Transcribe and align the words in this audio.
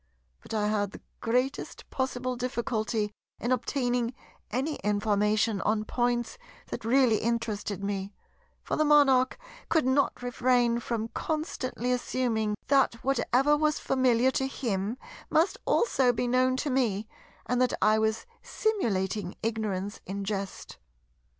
But 0.41 0.51
I 0.55 0.67
had 0.67 0.93
the 0.93 1.01
greatest 1.19 1.87
possible 1.91 2.35
difficulty 2.35 3.11
in 3.39 3.51
obtaining 3.51 4.15
any 4.49 4.77
information 4.77 5.61
on 5.61 5.85
points 5.85 6.39
that 6.71 6.83
really 6.83 7.17
interested 7.19 7.83
me; 7.83 8.11
for 8.63 8.75
the 8.77 8.83
Monarch 8.83 9.37
could 9.69 9.85
not 9.85 10.23
refrain 10.23 10.79
from 10.79 11.09
constantly 11.09 11.91
assuming 11.91 12.55
that 12.65 12.95
whatever 13.03 13.55
was 13.55 13.77
familiar 13.77 14.31
to 14.31 14.47
him 14.47 14.97
must 15.29 15.59
also 15.65 16.11
be 16.11 16.27
known 16.27 16.57
to 16.57 16.71
me 16.71 17.07
and 17.45 17.61
that 17.61 17.73
I 17.79 17.99
was 17.99 18.25
simulating 18.41 19.35
ignorance 19.43 20.01
in 20.07 20.23
jest. 20.25 20.79